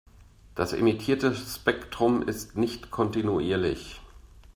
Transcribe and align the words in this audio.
Das 0.55 0.73
emittierte 0.73 1.35
Spektrum 1.35 2.23
ist 2.27 2.57
nicht 2.57 2.89
kontinuierlich. 2.89 4.01